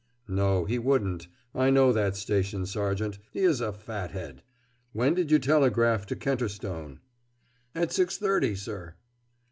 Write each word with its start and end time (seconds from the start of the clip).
"No, 0.27 0.65
he 0.65 0.79
wouldn't. 0.79 1.27
I 1.53 1.69
know 1.69 1.93
that 1.93 2.15
station 2.15 2.65
sergeant. 2.65 3.19
He 3.31 3.41
is 3.41 3.61
a 3.61 3.71
fat 3.71 4.09
head.... 4.09 4.41
When 4.93 5.13
did 5.13 5.29
you 5.29 5.37
telegraph 5.37 6.07
to 6.07 6.15
Kenterstone?" 6.15 7.01
"At 7.75 7.89
6.30, 7.91 8.57
sir." 8.57 8.95
Mr. 8.97 9.01